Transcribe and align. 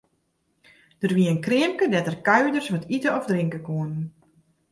Der 1.01 1.11
wie 1.17 1.29
in 1.31 1.43
kreamke 1.45 1.85
dêr't 1.91 2.09
de 2.11 2.17
kuierders 2.27 2.71
wat 2.73 2.89
ite 2.95 3.09
of 3.17 3.27
drinke 3.31 3.59
koene. 3.67 4.01